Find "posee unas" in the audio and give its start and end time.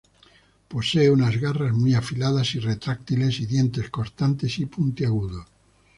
0.71-1.35